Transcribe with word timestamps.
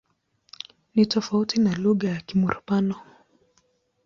Ni 0.95 1.05
tofauti 1.05 1.59
na 1.61 1.75
lugha 1.75 2.09
ya 2.09 2.21
Kimur-Pano. 2.21 2.95